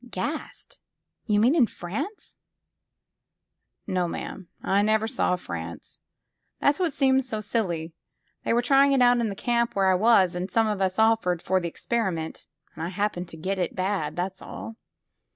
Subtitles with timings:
[0.07, 0.79] '* Gassed?
[1.27, 2.37] You mean in France?''
[3.85, 4.47] No, ma 'am.
[4.63, 5.99] I never saw France.
[6.59, 7.93] That 's what seems so silly.
[8.43, 10.97] They were trying it out in the camp where I was, and some of us
[10.97, 14.75] offered for the experiment, and I happened to get it bad, that 's all.